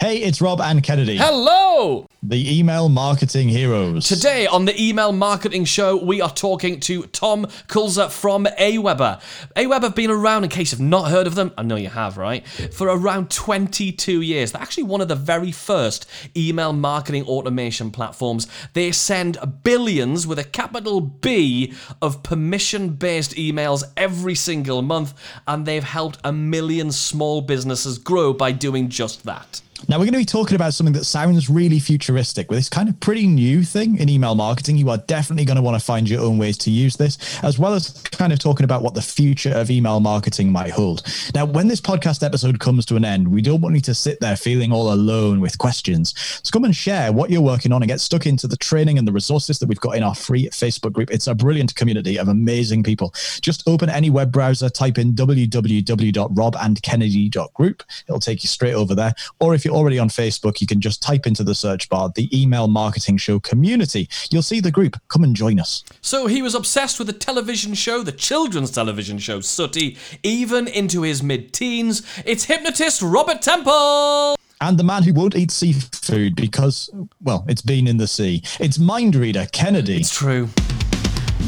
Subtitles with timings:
[0.00, 1.16] Hey, it's Rob and Kennedy.
[1.16, 2.06] Hello!
[2.20, 4.08] The email marketing heroes.
[4.08, 9.22] Today on the Email Marketing Show, we are talking to Tom Kulzer from Aweber.
[9.54, 12.16] Aweber have been around, in case you've not heard of them, I know you have,
[12.16, 12.46] right?
[12.46, 14.50] For around 22 years.
[14.50, 18.48] They're actually one of the very first email marketing automation platforms.
[18.72, 21.72] They send billions with a capital B
[22.02, 25.14] of permission based emails every single month,
[25.46, 29.60] and they've helped a million small businesses grow by doing just that.
[29.86, 32.88] Now, we're going to be talking about something that sounds really futuristic, but it's kind
[32.88, 34.78] of pretty new thing in email marketing.
[34.78, 37.58] You are definitely going to want to find your own ways to use this, as
[37.58, 41.02] well as kind of talking about what the future of email marketing might hold.
[41.34, 44.20] Now, when this podcast episode comes to an end, we don't want you to sit
[44.20, 46.14] there feeling all alone with questions.
[46.42, 49.06] So come and share what you're working on and get stuck into the training and
[49.06, 51.10] the resources that we've got in our free Facebook group.
[51.10, 53.12] It's a brilliant community of amazing people.
[53.42, 57.82] Just open any web browser, type in www.robandkennedy.group.
[58.08, 59.12] It'll take you straight over there.
[59.40, 62.28] Or if you're already on Facebook, you can just type into the search bar the
[62.32, 64.08] email marketing show community.
[64.30, 64.96] You'll see the group.
[65.08, 65.84] Come and join us.
[66.00, 71.02] So he was obsessed with the television show, the children's television show Sooty, even into
[71.02, 72.02] his mid teens.
[72.24, 74.36] It's hypnotist Robert Temple!
[74.60, 76.88] And the man who won't eat seafood because,
[77.20, 78.42] well, it's been in the sea.
[78.60, 79.96] It's mind reader Kennedy.
[79.96, 80.48] It's true.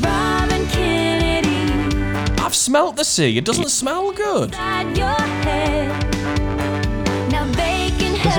[0.00, 1.06] Rob and Kennedy
[2.46, 3.38] I've smelt the sea.
[3.38, 4.54] It doesn't smell good.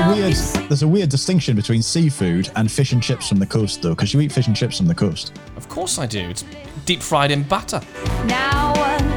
[0.08, 0.34] A weird,
[0.70, 4.14] there's a weird distinction between seafood and fish and chips from the coast, though, because
[4.14, 5.34] you eat fish and chips from the coast.
[5.56, 6.30] Of course I do.
[6.30, 6.46] It's
[6.86, 7.82] deep fried in batter.
[8.26, 9.17] Now what?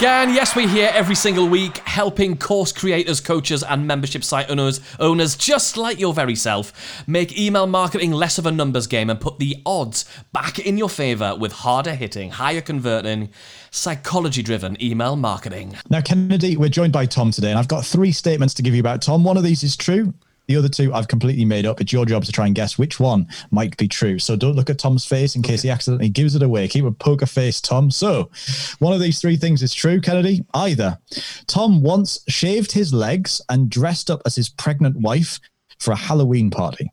[0.00, 0.32] Again.
[0.32, 5.36] Yes, we're here every single week helping course creators, coaches, and membership site owners, owners
[5.36, 9.38] just like your very self make email marketing less of a numbers game and put
[9.38, 13.28] the odds back in your favor with harder hitting, higher converting,
[13.70, 15.76] psychology driven email marketing.
[15.90, 18.80] Now, Kennedy, we're joined by Tom today, and I've got three statements to give you
[18.80, 19.22] about Tom.
[19.22, 20.14] One of these is true.
[20.50, 21.80] The other two I've completely made up.
[21.80, 24.18] It's your job to try and guess which one might be true.
[24.18, 26.66] So don't look at Tom's face in case he accidentally gives it away.
[26.66, 27.88] Keep a poker face, Tom.
[27.88, 28.32] So
[28.80, 30.44] one of these three things is true, Kennedy.
[30.52, 30.98] Either
[31.46, 35.38] Tom once shaved his legs and dressed up as his pregnant wife
[35.78, 36.90] for a Halloween party,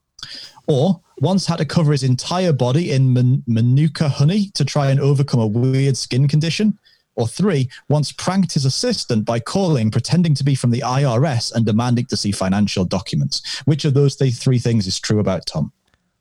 [0.68, 5.00] or once had to cover his entire body in man- manuka honey to try and
[5.00, 6.78] overcome a weird skin condition.
[7.18, 11.66] Or three, once pranked his assistant by calling, pretending to be from the IRS and
[11.66, 13.60] demanding to see financial documents.
[13.66, 15.72] Which of those three things is true about Tom?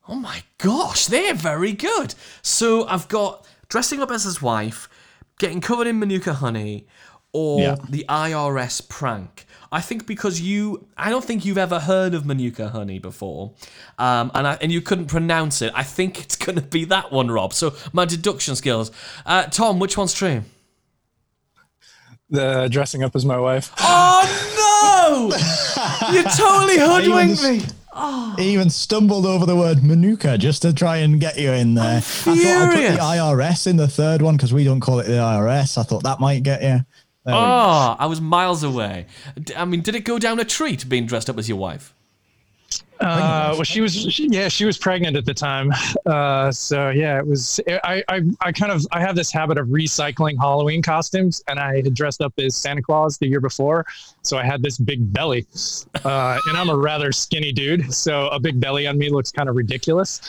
[0.08, 2.14] Oh my gosh, they're very good.
[2.40, 4.88] So I've got dressing up as his wife,
[5.38, 6.86] getting covered in Manuka honey,
[7.32, 7.76] or Yeah.
[7.90, 9.46] the IRS prank.
[9.70, 13.52] I think because you, I don't think you've ever heard of Manuka honey before,
[13.98, 15.72] um, and I, and you couldn't pronounce it.
[15.74, 17.52] I think it's going to be that one, Rob.
[17.52, 18.90] So my deduction skills.
[19.26, 20.42] Uh, Tom, which one's true?
[22.30, 23.72] The dressing up as my wife.
[24.08, 26.12] Oh no!
[26.12, 27.62] you totally hoodwinked me.
[28.36, 31.98] He even stumbled over the word Manuka just to try and get you in there.
[31.98, 32.98] I thought I'll put the.
[32.98, 35.78] IRS in the third one because we don't call it the IRS.
[35.78, 36.84] I thought that might get you.
[37.24, 37.34] There.
[37.34, 39.06] Oh, I was miles away.
[39.56, 41.94] I mean, did it go down a treat being dressed up as your wife?
[43.00, 45.70] Uh, well, she was, she, yeah, she was pregnant at the time.
[46.06, 47.60] Uh, so yeah, it was.
[47.68, 51.76] I, I, I kind of, I have this habit of recycling Halloween costumes, and I
[51.76, 53.84] had dressed up as Santa Claus the year before,
[54.22, 55.46] so I had this big belly,
[56.04, 59.48] uh, and I'm a rather skinny dude, so a big belly on me looks kind
[59.48, 60.20] of ridiculous.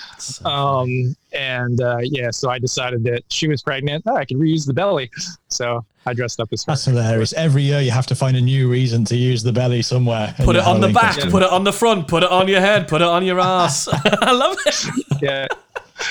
[0.46, 4.04] Um, and uh, yeah, so I decided that she was pregnant.
[4.08, 5.10] Oh, I could reuse the belly,
[5.48, 6.72] so I dressed up as her.
[6.72, 7.34] That's hilarious.
[7.34, 10.34] Every year you have to find a new reason to use the belly somewhere.
[10.38, 11.32] Put it on the back, costume.
[11.32, 13.88] put it on the front, put it on your head, put it on your ass.
[13.92, 15.22] I love it.
[15.22, 15.48] yeah.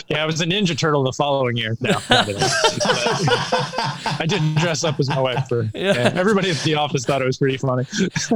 [0.09, 1.77] Yeah, I was a Ninja Turtle the following year.
[1.81, 2.41] No, not at all.
[4.21, 5.71] I didn't dress up as my wife for.
[5.75, 6.11] Yeah.
[6.15, 7.85] everybody at the office thought it was pretty funny.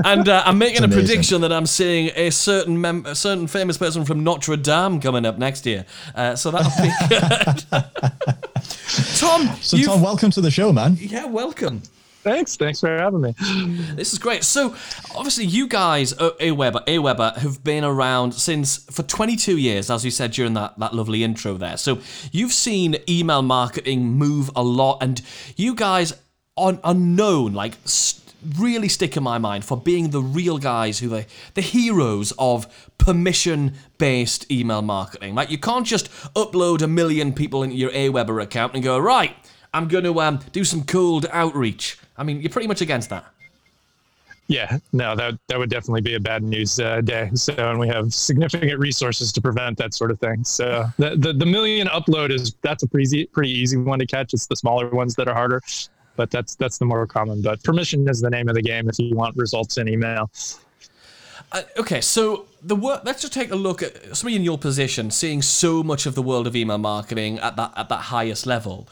[0.05, 1.05] And uh, I'm making a amazing.
[1.07, 5.27] prediction that I'm seeing a certain mem- a certain famous person from Notre Dame coming
[5.27, 5.87] up next year.
[6.15, 8.60] Uh, so that'll be good.
[9.31, 10.99] Tom, So, you've- Tom, welcome to the show, man.
[11.01, 11.83] yeah, welcome.
[12.23, 12.57] Thanks.
[12.57, 13.35] Thanks for having me.
[13.97, 14.45] This is great.
[14.45, 14.75] So,
[15.15, 20.11] obviously, you guys, uh, Aweber, Aweber, have been around since for 22 years, as you
[20.11, 21.79] said during that, that lovely intro there.
[21.79, 21.99] So,
[22.31, 25.23] you've seen email marketing move a lot, and
[25.57, 26.13] you guys
[26.59, 30.99] are, are known, like, st- really stick in my mind for being the real guys
[30.99, 35.35] who are the heroes of permission based email marketing.
[35.35, 39.35] Like, you can't just upload a million people into your Aweber account and go, right,
[39.73, 41.99] I'm going to um, do some cold outreach.
[42.17, 43.25] I mean, you're pretty much against that.
[44.51, 47.31] Yeah, no, that that would definitely be a bad news uh, day.
[47.35, 50.43] So, and we have significant resources to prevent that sort of thing.
[50.43, 54.07] So, the the, the million upload is that's a pretty easy, pretty easy one to
[54.07, 54.35] catch.
[54.35, 55.63] It's the smaller ones that are harder,
[56.21, 57.41] but that's that's the more common.
[57.41, 60.31] But permission is the name of the game if you want results in email.
[61.51, 65.11] Uh, okay, so the wor- let's just take a look at somebody in your position,
[65.11, 68.87] seeing so much of the world of email marketing at that at that highest level.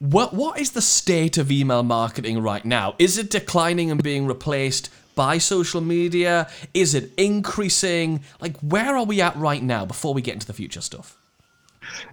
[0.00, 2.96] What what is the state of email marketing right now?
[2.98, 6.50] Is it declining and being replaced by social media?
[6.74, 8.24] Is it increasing?
[8.40, 11.16] Like where are we at right now before we get into the future stuff?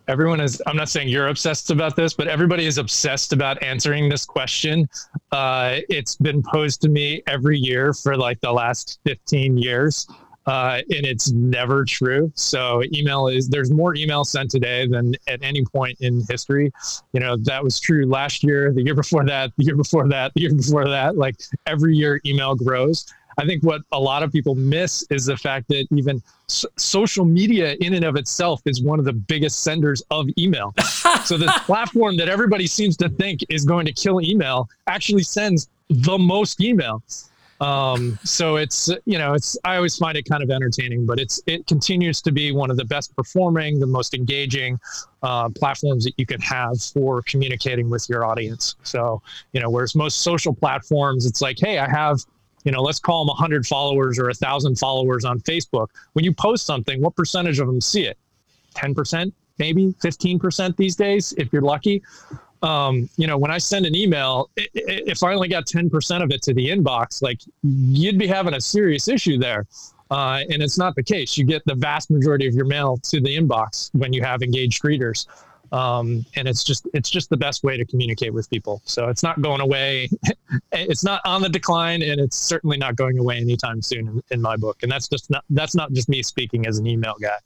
[0.07, 4.09] Everyone is i'm not saying you're obsessed about this but everybody is obsessed about answering
[4.09, 4.87] this question.
[5.31, 10.07] Uh, it's been posed to me every year for like the last 15 years
[10.47, 12.31] uh, and it's never true.
[12.35, 16.71] So email is there's more email sent today than at any point in history.
[17.13, 20.33] You know that was true last year the year before that the year before that
[20.33, 21.15] the year before that.
[21.15, 21.35] Like
[21.67, 23.05] every year email grows
[23.37, 27.25] I think what a lot of people miss is the fact that even s- social
[27.25, 30.73] media in and of itself is one of the biggest senders of email.
[31.25, 35.69] so the platform that everybody seems to think is going to kill email actually sends
[35.89, 37.03] the most email.
[37.61, 41.39] Um, so it's you know it's I always find it kind of entertaining, but it's
[41.45, 44.79] it continues to be one of the best performing, the most engaging
[45.21, 48.75] uh, platforms that you can have for communicating with your audience.
[48.81, 49.21] So
[49.53, 52.25] you know whereas most social platforms, it's like hey I have
[52.63, 55.87] you know, let's call them 100 followers or 1,000 followers on Facebook.
[56.13, 58.17] When you post something, what percentage of them see it?
[58.75, 62.01] 10%, maybe 15% these days, if you're lucky.
[62.63, 66.41] Um, you know, when I send an email, if I only got 10% of it
[66.43, 69.65] to the inbox, like you'd be having a serious issue there.
[70.11, 71.37] Uh, and it's not the case.
[71.37, 74.83] You get the vast majority of your mail to the inbox when you have engaged
[74.83, 75.25] readers.
[75.71, 78.81] Um, and it's just it's just the best way to communicate with people.
[78.85, 80.09] So it's not going away.
[80.71, 84.41] it's not on the decline, and it's certainly not going away anytime soon in, in
[84.41, 84.83] my book.
[84.83, 87.37] And that's just not that's not just me speaking as an email guy.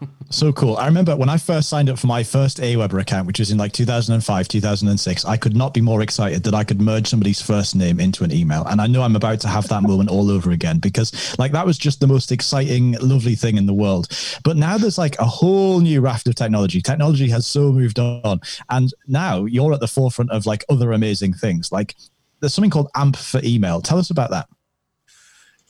[0.32, 0.78] So cool.
[0.78, 3.58] I remember when I first signed up for my first Aweber account, which was in
[3.58, 7.76] like 2005, 2006, I could not be more excited that I could merge somebody's first
[7.76, 8.64] name into an email.
[8.64, 11.66] And I know I'm about to have that moment all over again because like that
[11.66, 14.08] was just the most exciting, lovely thing in the world.
[14.42, 16.80] But now there's like a whole new raft of technology.
[16.80, 18.40] Technology has so moved on.
[18.70, 21.70] And now you're at the forefront of like other amazing things.
[21.70, 21.94] Like
[22.40, 23.80] there's something called AMP for email.
[23.80, 24.48] Tell us about that.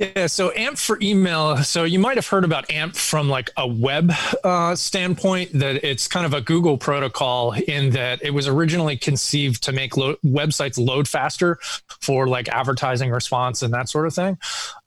[0.03, 1.59] Yeah, so AMP for email.
[1.59, 4.11] So you might have heard about AMP from like a web
[4.43, 5.53] uh, standpoint.
[5.53, 9.97] That it's kind of a Google protocol in that it was originally conceived to make
[9.97, 11.57] lo- websites load faster
[12.01, 14.39] for like advertising response and that sort of thing.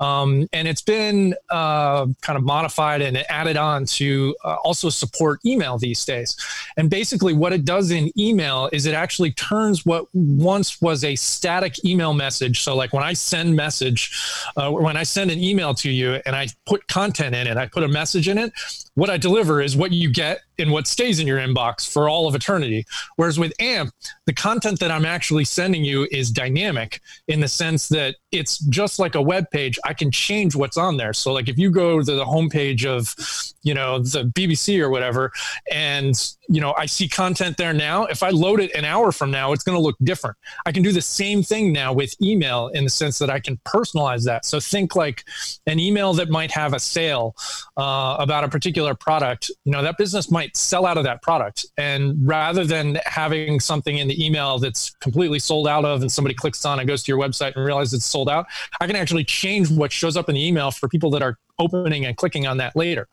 [0.01, 5.39] Um, and it's been uh, kind of modified and added on to uh, also support
[5.45, 6.35] email these days.
[6.75, 11.15] And basically, what it does in email is it actually turns what once was a
[11.15, 12.63] static email message.
[12.63, 14.11] So, like when I send message,
[14.57, 17.67] uh, when I send an email to you and I put content in it, I
[17.67, 18.53] put a message in it.
[18.95, 22.27] What I deliver is what you get and what stays in your inbox for all
[22.27, 22.85] of eternity.
[23.15, 23.93] Whereas with AMP,
[24.25, 28.99] the content that I'm actually sending you is dynamic in the sense that it's just
[28.99, 29.79] like a web page.
[29.85, 31.13] I can change what's on there.
[31.13, 33.15] So, like if you go to the homepage of,
[33.63, 35.31] you know, the BBC or whatever,
[35.71, 38.05] and you know I see content there now.
[38.05, 40.37] If I load it an hour from now, it's going to look different.
[40.65, 43.57] I can do the same thing now with email in the sense that I can
[43.65, 44.45] personalize that.
[44.45, 45.23] So think like
[45.67, 47.35] an email that might have a sale
[47.77, 49.51] uh, about a particular product.
[49.63, 53.97] You know that business might sell out of that product, and rather than having something
[53.97, 57.11] in the email that's completely sold out of, and somebody clicks on and goes to
[57.11, 58.45] your website and realizes it's sold out,
[58.81, 62.05] I can actually change what shows up in the email for people that are opening
[62.05, 63.07] and clicking on that later.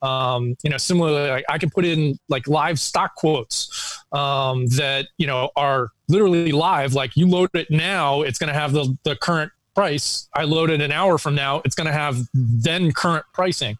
[0.00, 5.26] Um, you know similarly i can put in like live stock quotes um, that you
[5.26, 6.94] know are literally live.
[6.94, 10.70] Like you load it now it's going to have the, the current price i load
[10.70, 13.78] it an hour from now it's going to have then current pricing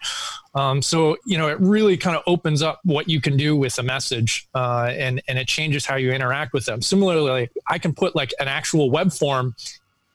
[0.55, 3.77] um, so you know it really kind of opens up what you can do with
[3.81, 7.93] a message uh, and and it changes how you interact with them similarly i can
[7.93, 9.57] put like an actual web form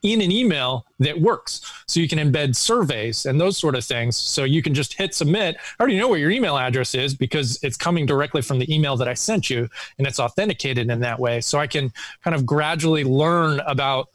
[0.04, 1.62] in an email that works.
[1.88, 4.18] So you can embed surveys and those sort of things.
[4.18, 5.56] So you can just hit submit.
[5.56, 8.98] I already know what your email address is because it's coming directly from the email
[8.98, 11.40] that I sent you and it's authenticated in that way.
[11.40, 14.10] So I can kind of gradually learn about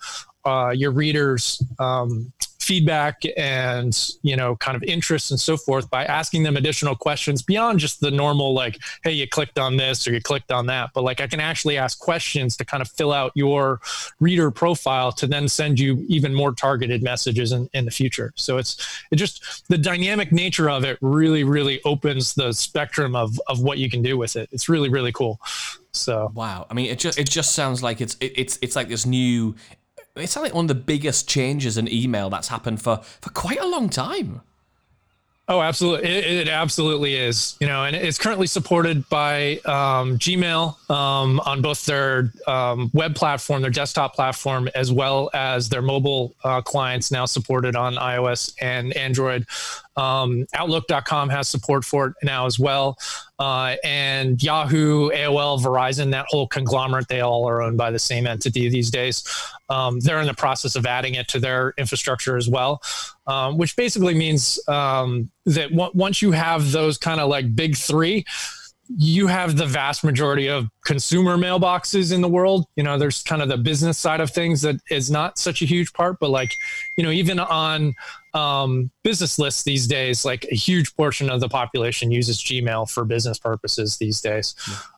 [0.48, 6.04] uh, your readers um, feedback and you know kind of interests and so forth by
[6.04, 10.12] asking them additional questions beyond just the normal like hey you clicked on this or
[10.12, 13.10] you clicked on that but like i can actually ask questions to kind of fill
[13.10, 13.80] out your
[14.20, 18.58] reader profile to then send you even more targeted messages in, in the future so
[18.58, 23.62] it's it just the dynamic nature of it really really opens the spectrum of of
[23.62, 25.40] what you can do with it it's really really cool
[25.92, 26.66] so Wow.
[26.70, 29.54] I mean, it just it just sounds like it's it, it's it's like this new.
[30.20, 33.66] It's like one of the biggest changes in email that's happened for for quite a
[33.66, 34.42] long time.
[35.50, 36.10] Oh, absolutely.
[36.10, 37.56] It, it absolutely is.
[37.58, 43.14] You know, and it's currently supported by um, Gmail um, on both their um, web
[43.14, 48.54] platform, their desktop platform, as well as their mobile uh, clients now supported on iOS
[48.60, 49.46] and Android.
[49.96, 52.98] Um, Outlook.com has support for it now as well.
[53.38, 58.26] Uh, and Yahoo, AOL, Verizon, that whole conglomerate, they all are owned by the same
[58.26, 59.22] entity these days.
[59.68, 62.82] Um, they're in the process of adding it to their infrastructure as well,
[63.26, 67.76] um, which basically means um, that w- once you have those kind of like big
[67.76, 68.24] three,
[68.96, 72.66] you have the vast majority of consumer mailboxes in the world.
[72.76, 75.66] You know, there's kind of the business side of things that is not such a
[75.66, 76.54] huge part, but like,
[76.96, 77.94] you know, even on
[78.32, 83.04] um, business lists these days, like a huge portion of the population uses Gmail for
[83.04, 84.54] business purposes these days.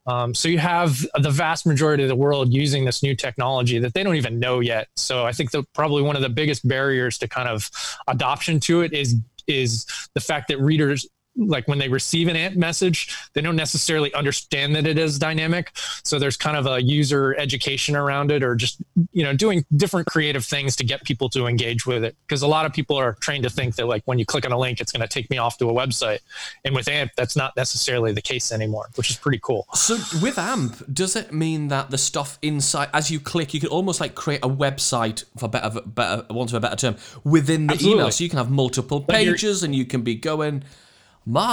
[0.06, 3.94] Um, so you have the vast majority of the world using this new technology that
[3.94, 4.88] they don't even know yet.
[4.94, 7.70] So I think that probably one of the biggest barriers to kind of
[8.06, 9.16] adoption to it is
[9.46, 11.08] is the fact that readers
[11.40, 15.72] like when they receive an AMP message, they don't necessarily understand that it is dynamic.
[16.04, 18.78] So there's kind of a user education around it, or just
[19.12, 22.16] you know doing different creative things to get people to engage with it.
[22.26, 24.52] Because a lot of people are trained to think that like when you click on
[24.52, 26.20] a link, it's going to take me off to a website,
[26.64, 29.66] and with AMP, that's not necessarily the case anymore, which is pretty cool.
[29.74, 33.70] So with AMP, does it mean that the stuff inside, as you click, you can
[33.70, 37.74] almost like create a website for better, better, want of a better term, within the
[37.74, 38.00] Absolutely.
[38.00, 40.62] email, so you can have multiple pages and you can be going.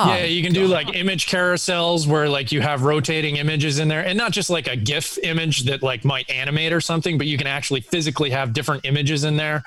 [0.07, 4.05] Yeah, you can do like image carousels where like you have rotating images in there
[4.05, 7.37] and not just like a GIF image that like might animate or something, but you
[7.37, 9.63] can actually physically have different images in there.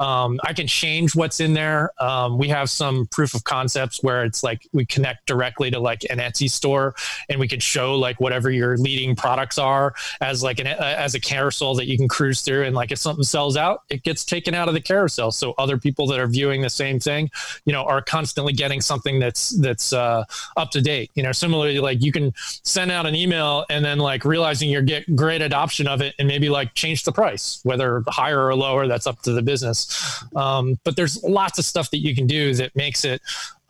[0.00, 1.92] Um, I can change what's in there.
[2.00, 6.04] Um, we have some proof of concepts where it's like we connect directly to like
[6.08, 6.94] an Etsy store
[7.28, 11.14] and we can show like whatever your leading products are as like an uh, as
[11.14, 14.24] a carousel that you can cruise through and like if something sells out, it gets
[14.24, 15.30] taken out of the carousel.
[15.30, 17.30] So other people that are viewing the same thing,
[17.66, 20.24] you know, are constantly getting something that's that's uh,
[20.56, 21.10] up to date.
[21.14, 24.80] You know, similarly, like you can send out an email and then like realizing you
[24.80, 28.86] get great adoption of it and maybe like change the price, whether higher or lower.
[28.86, 29.89] That's up to the business.
[30.36, 33.20] Um, but there's lots of stuff that you can do that makes it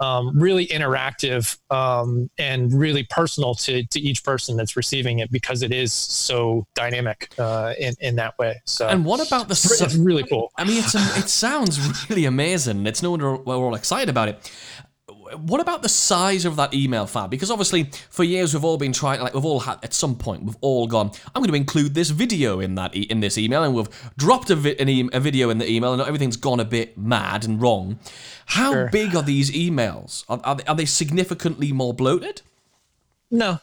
[0.01, 5.63] um, really interactive um, and really personal to, to each person that's receiving it because
[5.63, 8.61] it is so dynamic uh, in, in that way.
[8.65, 10.53] So And what about the it's, su- really cool.
[10.57, 12.87] I mean, it's a, it sounds really amazing.
[12.87, 14.51] It's no wonder we're all excited about it.
[15.39, 17.29] What about the size of that email file?
[17.29, 20.43] Because obviously, for years we've all been trying, like we've all had at some point,
[20.45, 21.11] we've all gone.
[21.35, 24.51] I'm going to include this video in that e- in this email, and we've dropped
[24.51, 27.45] a, vi- an e- a video in the email, and everything's gone a bit mad
[27.45, 27.99] and wrong.
[28.47, 28.89] How Sure.
[28.91, 30.25] big are these emails?
[30.29, 32.43] Are, are, they, are they significantly more bloated?
[33.31, 33.61] No,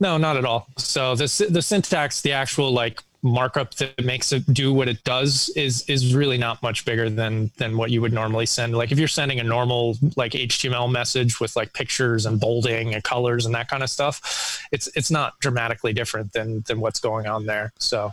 [0.00, 0.66] no, not at all.
[0.76, 5.48] So the the syntax, the actual like markup that makes it do what it does
[5.56, 8.76] is is really not much bigger than than what you would normally send.
[8.76, 13.02] Like if you're sending a normal like HTML message with like pictures and bolding and
[13.02, 17.26] colors and that kind of stuff, it's it's not dramatically different than than what's going
[17.26, 17.72] on there.
[17.78, 18.12] So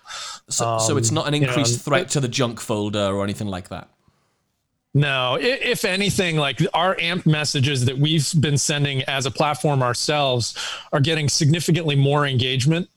[0.50, 3.24] So, so it's Um, not an you know, increased threat to the junk folder or
[3.24, 3.90] anything like that.
[4.94, 10.54] No, if anything, like our AMP messages that we've been sending as a platform ourselves
[10.92, 12.90] are getting significantly more engagement.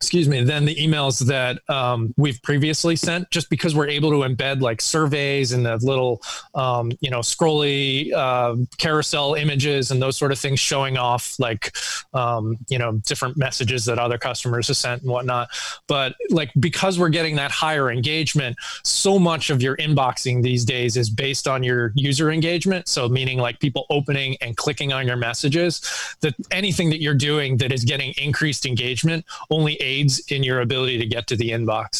[0.00, 4.18] Excuse me, than the emails that um, we've previously sent, just because we're able to
[4.18, 6.22] embed like surveys and the little,
[6.54, 11.76] um, you know, scrolly uh, carousel images and those sort of things showing off like,
[12.14, 15.48] um, you know, different messages that other customers have sent and whatnot.
[15.88, 20.96] But like because we're getting that higher engagement, so much of your inboxing these days
[20.96, 22.86] is based on your user engagement.
[22.86, 25.80] So, meaning like people opening and clicking on your messages,
[26.20, 30.98] that anything that you're doing that is getting increased engagement only aids in your ability
[30.98, 31.92] to get to the inbox.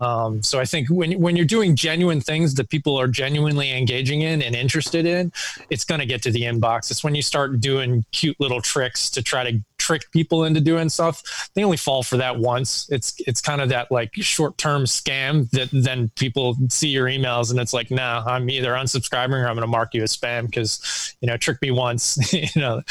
[0.00, 4.22] Um, so I think when when you're doing genuine things that people are genuinely engaging
[4.22, 5.32] in and interested in,
[5.70, 6.90] it's going to get to the inbox.
[6.90, 10.88] It's when you start doing cute little tricks to try to trick people into doing
[10.88, 12.88] stuff, they only fall for that once.
[12.90, 17.50] It's it's kind of that like short term scam that then people see your emails
[17.50, 20.46] and it's like, nah, I'm either unsubscribing or I'm going to mark you as spam
[20.46, 22.82] because you know trick me once, you know,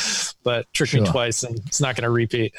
[0.44, 2.54] but trick me twice and it's not going to repeat.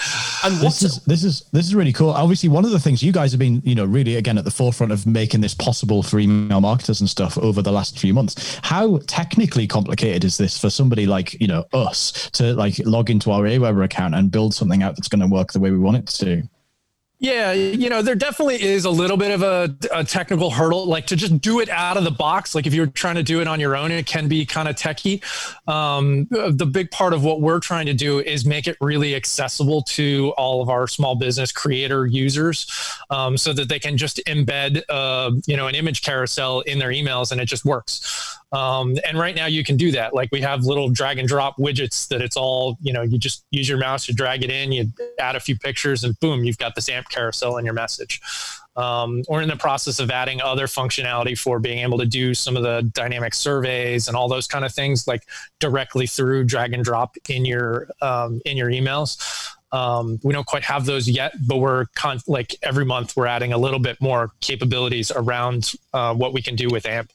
[0.45, 2.11] And This is this is this is really cool.
[2.11, 4.51] Obviously, one of the things you guys have been, you know, really again at the
[4.51, 8.59] forefront of making this possible for email marketers and stuff over the last few months.
[8.63, 13.31] How technically complicated is this for somebody like you know us to like log into
[13.31, 15.97] our Aweber account and build something out that's going to work the way we want
[15.97, 16.43] it to?
[17.23, 20.87] Yeah, you know, there definitely is a little bit of a, a technical hurdle.
[20.87, 23.41] Like to just do it out of the box, like if you're trying to do
[23.41, 25.23] it on your own, it can be kind of techy.
[25.69, 29.83] Um, the big part of what we're trying to do is make it really accessible
[29.83, 32.67] to all of our small business creator users,
[33.11, 36.91] um, so that they can just embed, uh, you know, an image carousel in their
[36.91, 38.37] emails and it just works.
[38.53, 40.15] Um, and right now you can do that.
[40.15, 43.45] Like we have little drag and drop widgets that it's all, you know, you just
[43.51, 46.59] use your mouse, you drag it in, you add a few pictures, and boom, you've
[46.59, 48.21] got this AMP carousel in your message.
[48.77, 52.57] Um, we're in the process of adding other functionality for being able to do some
[52.57, 55.23] of the dynamic surveys and all those kind of things, like
[55.59, 59.19] directly through drag and drop in your um, in your emails.
[59.73, 63.55] Um, we don't quite have those yet, but we're con- like every month we're adding
[63.55, 67.11] a little bit more capabilities around uh, what we can do with AMP,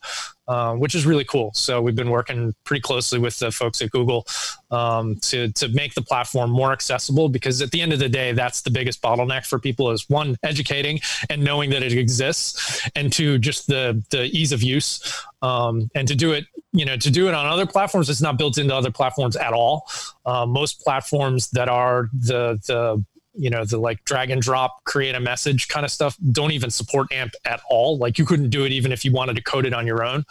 [0.47, 1.51] uh, which is really cool.
[1.53, 4.25] So we've been working pretty closely with the folks at Google
[4.71, 8.31] um, to to make the platform more accessible because at the end of the day,
[8.31, 10.99] that's the biggest bottleneck for people is one educating
[11.29, 15.01] and knowing that it exists, and two just the the ease of use.
[15.41, 18.37] Um, and to do it, you know, to do it on other platforms, it's not
[18.37, 19.87] built into other platforms at all.
[20.25, 23.03] Uh, most platforms that are the the
[23.37, 26.69] you know the like drag and drop create a message kind of stuff don't even
[26.69, 29.65] support amp at all like you couldn't do it even if you wanted to code
[29.65, 30.25] it on your own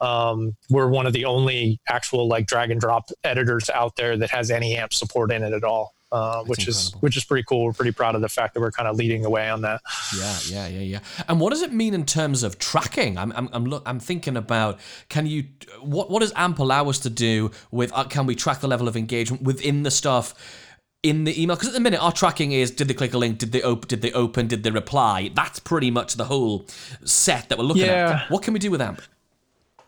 [0.00, 4.30] um, we're one of the only actual like drag and drop editors out there that
[4.30, 7.64] has any amp support in it at all uh, which is which is pretty cool
[7.64, 9.80] we're pretty proud of the fact that we're kind of leading the way on that
[10.16, 10.98] Yeah, yeah, yeah, yeah.
[11.28, 13.18] And what does it mean in terms of tracking?
[13.18, 15.44] I'm, I'm, I'm, look, I'm thinking about can you,
[15.80, 17.92] what, what does AMP allow us to do with?
[17.92, 20.34] Uh, can we track the level of engagement within the stuff?
[21.04, 23.36] In the email, because at the minute our tracking is: did they click a link?
[23.38, 23.86] Did they open?
[23.88, 24.48] Did they open?
[24.48, 25.30] Did they reply?
[25.34, 26.66] That's pretty much the whole
[27.04, 28.22] set that we're looking Yeah.
[28.22, 28.30] at.
[28.30, 29.02] What can we do with AMP?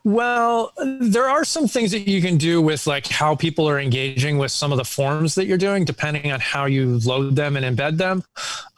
[0.07, 4.39] Well, there are some things that you can do with like how people are engaging
[4.39, 7.77] with some of the forms that you're doing, depending on how you load them and
[7.77, 8.23] embed them.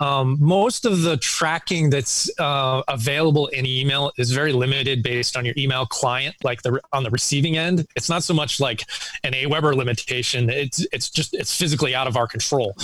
[0.00, 5.44] Um, most of the tracking that's uh, available in email is very limited based on
[5.44, 7.87] your email client, like the on the receiving end.
[7.94, 8.85] It's not so much like
[9.22, 10.48] an Aweber limitation.
[10.48, 12.74] It's it's just it's physically out of our control,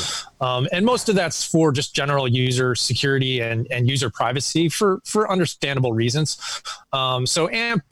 [0.42, 5.00] um, and most of that's for just general user security and and user privacy for
[5.06, 6.38] for understandable reasons.
[6.92, 7.82] Um, so AMP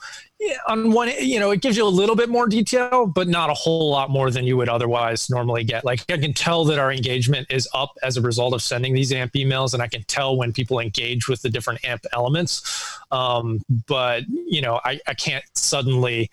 [0.67, 3.55] on one, you know, it gives you a little bit more detail, but not a
[3.55, 5.85] whole lot more than you would otherwise normally get.
[5.85, 9.13] Like I can tell that our engagement is up as a result of sending these
[9.13, 12.63] AMP emails, and I can tell when people engage with the different AMP elements.
[13.11, 16.31] Um, but you know, I, I can't suddenly,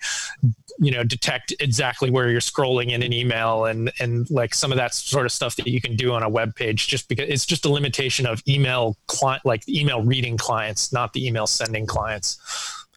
[0.78, 4.78] you know, detect exactly where you're scrolling in an email and and like some of
[4.78, 7.46] that sort of stuff that you can do on a web page, just because it's
[7.46, 12.38] just a limitation of email client, like email reading clients, not the email sending clients.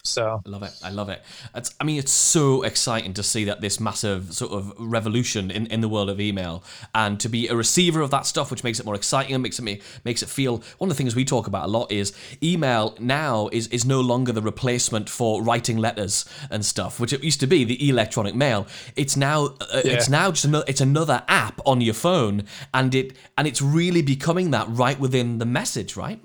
[0.06, 0.72] So I love it.
[0.82, 1.22] I love it.
[1.54, 5.66] It's, I mean, it's so exciting to see that this massive sort of revolution in,
[5.68, 6.62] in the world of email,
[6.94, 9.58] and to be a receiver of that stuff, which makes it more exciting and makes
[9.58, 10.62] it makes it feel.
[10.76, 12.12] One of the things we talk about a lot is
[12.42, 17.24] email now is is no longer the replacement for writing letters and stuff, which it
[17.24, 18.66] used to be the electronic mail.
[18.96, 23.16] It's now uh, it's now just another it's another app on your phone, and it
[23.38, 26.20] and it's really becoming that right within the message, right?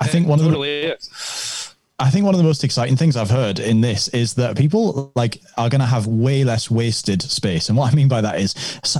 [0.00, 1.08] I think one of the totally is.
[2.00, 5.10] I think one of the most exciting things I've heard in this is that people
[5.16, 7.68] like are going to have way less wasted space.
[7.68, 8.54] And what I mean by that is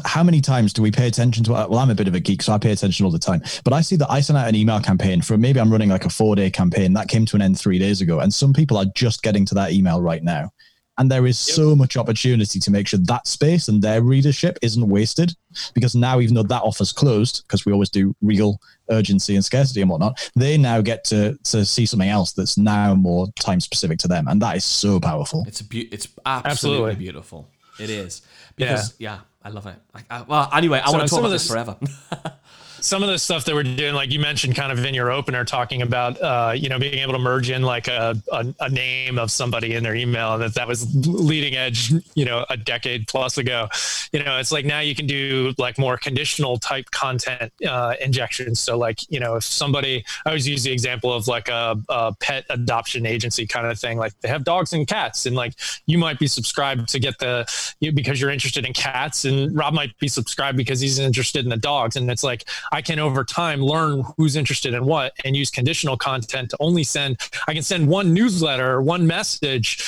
[0.04, 2.42] how many times do we pay attention to Well, I'm a bit of a geek,
[2.42, 3.40] so I pay attention all the time.
[3.62, 6.06] But I see that I sent out an email campaign for maybe I'm running like
[6.06, 8.18] a four day campaign that came to an end three days ago.
[8.18, 10.50] And some people are just getting to that email right now.
[10.98, 14.86] And there is so much opportunity to make sure that space and their readership isn't
[14.88, 15.32] wasted
[15.74, 19.80] because now, even though that offer's closed, because we always do real urgency and scarcity
[19.80, 23.98] and whatnot, they now get to, to see something else that's now more time specific
[24.00, 24.26] to them.
[24.28, 25.44] And that is so powerful.
[25.46, 26.94] It's a be- it's absolutely, Absolutely.
[26.96, 27.48] beautiful.
[27.78, 28.22] It is
[28.56, 29.76] because yeah, I love it.
[29.94, 31.76] I, I, well, anyway, I So want to talk about this this- forever.
[32.80, 35.44] some of the stuff that we're doing, like you mentioned, kind of in your opener,
[35.44, 39.18] talking about uh, you know being able to merge in like a, a, a name
[39.18, 43.08] of somebody in their email, and that that was leading edge, you know, a decade
[43.08, 43.68] plus ago.
[44.12, 48.60] You know, it's like now you can do like more conditional type content uh, injections.
[48.60, 52.14] So like you know, if somebody, I always use the example of like a, a
[52.20, 53.98] pet adoption agency kind of thing.
[53.98, 55.54] Like they have dogs and cats, and like
[55.86, 57.46] you might be subscribed to get the
[57.80, 61.50] you, because you're interested in cats, and Rob might be subscribed because he's interested in
[61.50, 65.36] the dogs, and it's like I can over time learn who's interested in what and
[65.36, 67.18] use conditional content to only send.
[67.46, 69.84] I can send one newsletter, one message,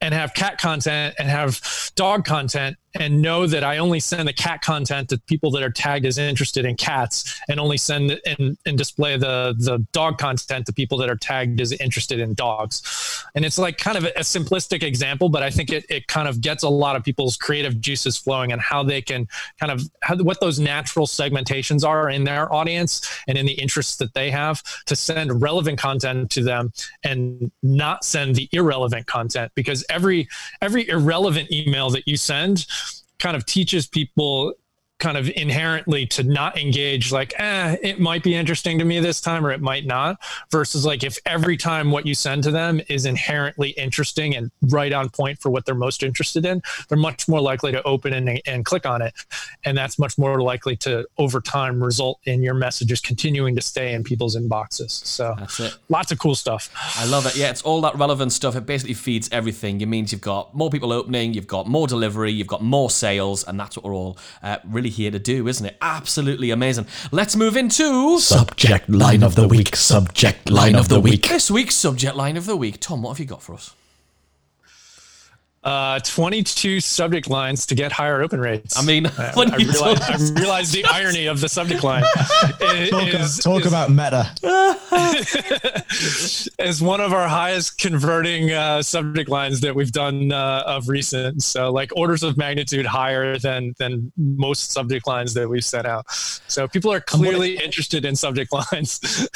[0.00, 1.60] and have cat content and have
[1.94, 5.70] dog content and know that I only send the cat content to people that are
[5.70, 10.66] tagged as interested in cats and only send and, and display the the dog content
[10.66, 12.82] to people that are tagged as interested in dogs.
[13.34, 16.40] And it's like kind of a, simplistic example, but I think it, it kind of
[16.40, 20.16] gets a lot of people's creative juices flowing and how they can kind of how,
[20.16, 24.62] what those natural segmentations are in their audience and in the interests that they have
[24.86, 26.72] to send relevant content to them
[27.02, 30.28] and not send the irrelevant content because every
[30.60, 32.66] every irrelevant email that you send
[33.20, 34.52] kind of teaches people
[35.00, 39.20] kind of inherently to not engage like eh it might be interesting to me this
[39.20, 40.18] time or it might not
[40.50, 44.92] versus like if every time what you send to them is inherently interesting and right
[44.92, 48.40] on point for what they're most interested in they're much more likely to open and,
[48.46, 49.12] and click on it
[49.64, 53.94] and that's much more likely to over time result in your messages continuing to stay
[53.94, 55.76] in people's inboxes so That's it.
[55.88, 57.36] lots of cool stuff I love it.
[57.36, 58.56] Yeah, it's all that relevant stuff.
[58.56, 59.80] It basically feeds everything.
[59.80, 63.44] It means you've got more people opening, you've got more delivery, you've got more sales,
[63.44, 65.76] and that's what we're all uh, really here to do, isn't it?
[65.80, 66.86] Absolutely amazing.
[67.10, 69.74] Let's move into Subject line of the week.
[69.74, 71.28] Subject line of the week.
[71.28, 72.80] this week's subject line of the week.
[72.80, 73.74] Tom, what have you got for us?
[75.62, 79.70] Uh 22 subject lines to get higher open rates I mean, I, when I you
[79.70, 82.02] realized, told I us- realized the irony of the subject line
[82.60, 84.30] It Talk, is- talk is- about meta.
[86.58, 91.42] is one of our highest converting uh, subject lines that we've done uh, of recent.
[91.42, 96.10] So like orders of magnitude higher than than most subject lines that we've sent out.
[96.10, 99.28] So people are clearly interested in subject lines.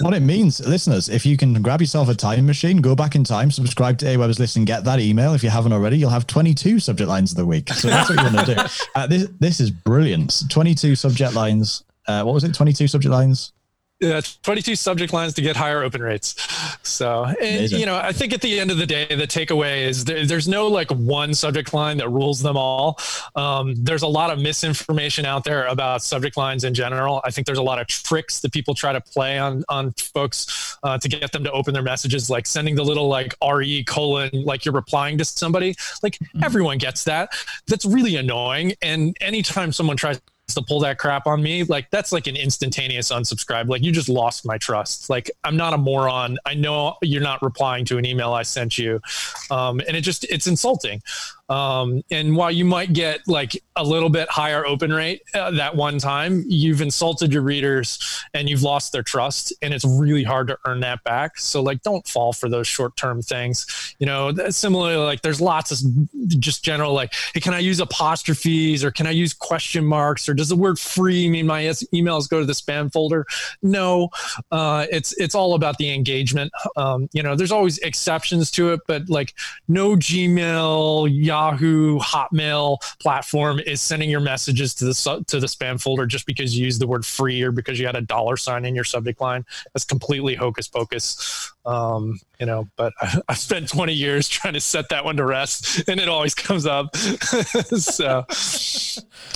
[0.00, 3.24] what it means, listeners, if you can grab yourself a time machine, go back in
[3.24, 5.34] time, subscribe to Aweber's List, and get that email.
[5.34, 7.68] If you haven't already, you'll have 22 subject lines of the week.
[7.70, 8.62] So that's what you want to do.
[8.94, 10.48] Uh, this, this is brilliant.
[10.50, 11.84] 22 subject lines.
[12.06, 12.54] Uh, what was it?
[12.54, 13.52] 22 subject lines.
[14.00, 16.36] Yeah, 22 subject lines to get higher open rates.
[16.84, 17.80] So, and, Amazing.
[17.80, 20.46] you know, I think at the end of the day, the takeaway is there, there's
[20.46, 22.96] no like one subject line that rules them all.
[23.34, 27.20] Um, there's a lot of misinformation out there about subject lines in general.
[27.24, 30.78] I think there's a lot of tricks that people try to play on on folks
[30.84, 34.30] uh, to get them to open their messages, like sending the little like re colon
[34.32, 35.74] like you're replying to somebody.
[36.04, 37.30] Like everyone gets that.
[37.66, 38.74] That's really annoying.
[38.80, 40.20] And anytime someone tries
[40.54, 43.68] to pull that crap on me like that's like an instantaneous unsubscribe.
[43.68, 45.10] Like you just lost my trust.
[45.10, 46.38] Like i'm not a moron.
[46.46, 49.00] I know you're not replying to an email i sent you.
[49.50, 51.02] Um, and it just it's insulting
[51.48, 55.74] um, and while you might get like a little bit higher open rate uh, that
[55.74, 60.48] one time you've insulted your readers and you've lost their trust and it's really hard
[60.48, 61.38] to earn that back.
[61.38, 63.94] So like don't fall for those short-term things.
[63.98, 65.78] You know similarly like there's lots of
[66.28, 70.34] just general like hey can i use apostrophes or can i use question marks or
[70.34, 71.62] does the word free mean my
[71.94, 73.24] emails go to the spam folder?
[73.62, 74.10] No
[74.50, 76.52] uh, it's it's all about the engagement.
[76.76, 79.34] Um, you know there's always exceptions to it but like
[79.68, 85.80] no gmail yahoo hotmail platform is sending your messages to the su- to the spam
[85.80, 88.64] folder just because you use the word free or because you had a dollar sign
[88.64, 93.68] in your subject line that's completely hocus pocus um, you know but I, i've spent
[93.68, 98.24] 20 years trying to set that one to rest and it always comes up so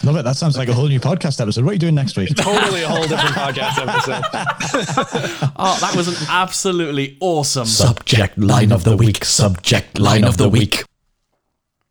[0.04, 0.22] Love it.
[0.24, 1.64] That sounds like a whole new podcast episode.
[1.64, 2.30] What are you doing next week?
[2.36, 7.66] totally a whole different podcast episode Oh, that was an absolutely awesome.
[7.66, 9.24] Subject line of the week.
[9.24, 10.84] Subject line of the week.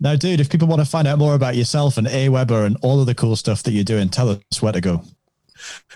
[0.03, 2.99] Now, dude, if people want to find out more about yourself and Aweber and all
[2.99, 5.03] of the cool stuff that you're doing, tell us where to go.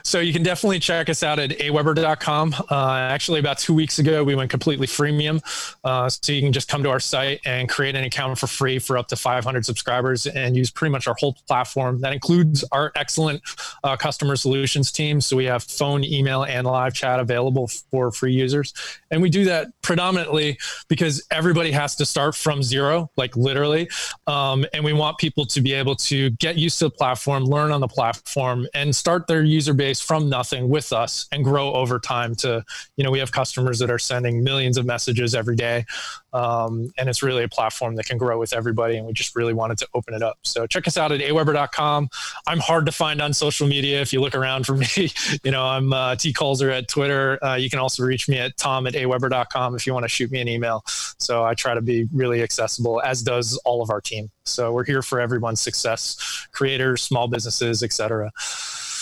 [0.03, 2.55] So you can definitely check us out at aweber.com.
[2.69, 5.41] Uh, actually, about two weeks ago, we went completely freemium.
[5.83, 8.79] Uh, so you can just come to our site and create an account for free
[8.79, 12.01] for up to 500 subscribers and use pretty much our whole platform.
[12.01, 13.41] That includes our excellent
[13.83, 15.21] uh, customer solutions team.
[15.21, 18.73] So we have phone, email, and live chat available for free users.
[19.11, 23.89] And we do that predominantly because everybody has to start from zero, like literally.
[24.27, 27.71] Um, and we want people to be able to get used to the platform, learn
[27.71, 31.99] on the platform, and start their user base from nothing with us and grow over
[31.99, 32.63] time to,
[32.97, 35.85] you know, we have customers that are sending millions of messages every day.
[36.33, 38.97] Um, and it's really a platform that can grow with everybody.
[38.97, 40.37] And we just really wanted to open it up.
[40.43, 42.09] So check us out at aweber.com.
[42.45, 44.01] I'm hard to find on social media.
[44.01, 45.11] If you look around for me,
[45.43, 46.33] you know, I'm uh, T.
[46.33, 47.43] Kulzer at Twitter.
[47.43, 50.29] Uh, you can also reach me at tom at aweber.com if you want to shoot
[50.29, 50.83] me an email.
[51.19, 54.29] So I try to be really accessible, as does all of our team.
[54.45, 58.31] So we're here for everyone's success, creators, small businesses, etc.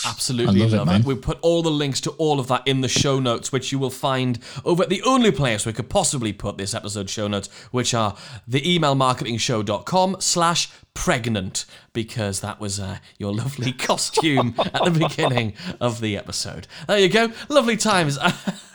[0.06, 1.02] Absolutely I love it, love it, man.
[1.04, 3.78] We put all the links to all of that in the show notes, which you
[3.78, 7.48] will find over at the only place we could possibly put this episode show notes,
[7.70, 14.90] which are the emailmarketingshow.com slash pregnant, because that was uh, your lovely costume at the
[14.90, 16.66] beginning of the episode.
[16.86, 17.32] There you go.
[17.48, 18.18] Lovely times.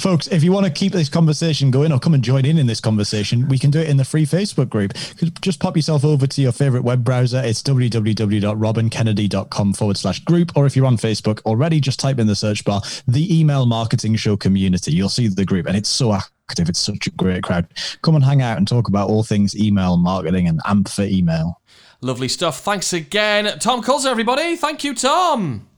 [0.00, 2.66] Folks, if you want to keep this conversation going or come and join in in
[2.66, 4.94] this conversation, we can do it in the free Facebook group.
[5.42, 7.42] Just pop yourself over to your favorite web browser.
[7.44, 10.56] It's www.robandkennedy.com forward slash group.
[10.56, 14.16] Or if you're on Facebook already, just type in the search bar, the email marketing
[14.16, 14.92] show community.
[14.92, 16.70] You'll see the group and it's so active.
[16.70, 17.66] It's such a great crowd.
[18.00, 21.60] Come and hang out and talk about all things email marketing and AMP for email.
[22.00, 22.60] lovely stuff.
[22.60, 23.58] Thanks again.
[23.58, 24.56] Tom Kulzer, everybody.
[24.56, 25.68] Thank you, Tom.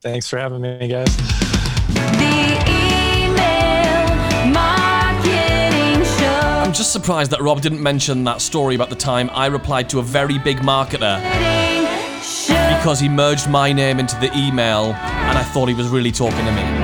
[0.00, 1.14] Thanks for having me, guys.
[6.72, 9.98] I'm just surprised that Rob didn't mention that story about the time I replied to
[9.98, 11.18] a very big marketer
[12.78, 16.46] because he merged my name into the email and I thought he was really talking
[16.46, 16.81] to me.